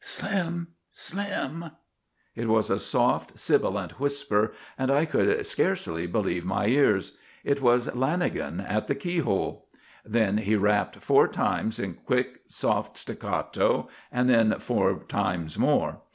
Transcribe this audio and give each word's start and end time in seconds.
"Slim! 0.03 0.69
Slim!" 0.89 1.65
It 2.35 2.47
was 2.47 2.71
a 2.71 2.79
soft, 2.79 3.37
sibilant 3.37 3.99
whisper, 3.99 4.51
and 4.75 4.89
I 4.89 5.05
could 5.05 5.45
scarcely 5.45 6.07
believe 6.07 6.43
my 6.43 6.65
ears. 6.65 7.17
It 7.43 7.61
was 7.61 7.85
Lanagan 7.87 8.67
at 8.67 8.87
the 8.87 8.95
keyhole. 8.95 9.67
Then 10.03 10.37
he 10.39 10.55
rapped 10.55 10.95
four 11.01 11.27
times 11.27 11.77
in 11.77 11.93
quick, 11.93 12.41
soft 12.47 12.97
staccato, 12.97 13.89
and 14.11 14.27
then 14.27 14.57
four 14.57 15.03
times 15.03 15.59
more. 15.59 16.01